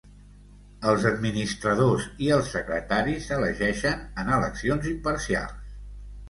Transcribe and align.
Els 0.91 1.03
administradors 1.09 2.07
i 2.27 2.31
el 2.37 2.41
secretari 2.47 3.13
s'elegeixen 3.27 4.03
en 4.25 4.33
eleccions 4.39 4.91
imparcials. 4.95 5.71